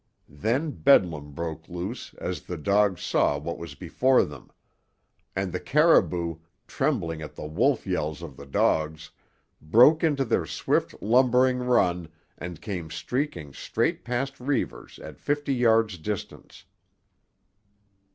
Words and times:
Then 0.27 0.71
bedlam 0.71 1.33
broke 1.33 1.69
loose 1.69 2.15
as 2.15 2.41
the 2.41 2.57
dogs 2.57 3.03
saw 3.03 3.37
what 3.37 3.59
was 3.59 3.75
before 3.75 4.25
them. 4.25 4.49
And 5.35 5.51
the 5.51 5.59
caribou, 5.59 6.37
trembling 6.65 7.21
at 7.21 7.35
the 7.35 7.45
wolf 7.45 7.85
yells 7.85 8.23
of 8.23 8.35
the 8.35 8.47
dogs, 8.47 9.11
broke 9.61 10.03
into 10.03 10.25
their 10.25 10.47
swift, 10.47 10.95
lumbering 11.03 11.59
run 11.59 12.09
and 12.35 12.63
came 12.63 12.89
streaking 12.89 13.53
straight 13.53 14.03
past 14.03 14.39
Reivers 14.39 14.97
at 14.97 15.19
fifty 15.19 15.53
yards' 15.53 15.99
distance. 15.99 16.65